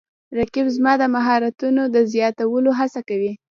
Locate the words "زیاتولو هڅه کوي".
2.13-3.31